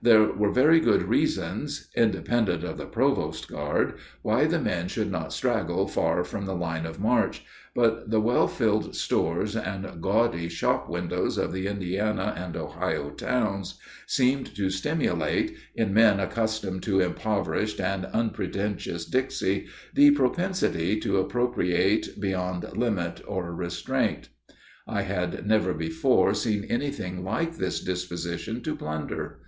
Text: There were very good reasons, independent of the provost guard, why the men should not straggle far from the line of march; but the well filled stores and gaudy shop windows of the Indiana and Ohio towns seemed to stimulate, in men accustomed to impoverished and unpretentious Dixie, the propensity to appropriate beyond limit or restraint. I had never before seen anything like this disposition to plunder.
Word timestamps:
There 0.00 0.32
were 0.32 0.48
very 0.52 0.80
good 0.80 1.02
reasons, 1.02 1.88
independent 1.94 2.64
of 2.64 2.78
the 2.78 2.86
provost 2.86 3.46
guard, 3.46 3.96
why 4.22 4.46
the 4.46 4.58
men 4.58 4.88
should 4.88 5.10
not 5.10 5.34
straggle 5.34 5.86
far 5.86 6.24
from 6.24 6.46
the 6.46 6.54
line 6.54 6.86
of 6.86 6.98
march; 6.98 7.44
but 7.74 8.08
the 8.10 8.18
well 8.18 8.48
filled 8.48 8.96
stores 8.96 9.54
and 9.54 10.00
gaudy 10.00 10.48
shop 10.48 10.88
windows 10.88 11.36
of 11.36 11.52
the 11.52 11.66
Indiana 11.66 12.32
and 12.38 12.56
Ohio 12.56 13.10
towns 13.10 13.78
seemed 14.06 14.56
to 14.56 14.70
stimulate, 14.70 15.54
in 15.74 15.92
men 15.92 16.20
accustomed 16.20 16.82
to 16.84 17.00
impoverished 17.00 17.78
and 17.78 18.06
unpretentious 18.06 19.04
Dixie, 19.04 19.66
the 19.92 20.10
propensity 20.12 20.98
to 21.00 21.18
appropriate 21.18 22.18
beyond 22.18 22.64
limit 22.78 23.20
or 23.28 23.54
restraint. 23.54 24.30
I 24.88 25.02
had 25.02 25.46
never 25.46 25.74
before 25.74 26.32
seen 26.32 26.64
anything 26.64 27.22
like 27.22 27.56
this 27.56 27.82
disposition 27.82 28.62
to 28.62 28.74
plunder. 28.74 29.40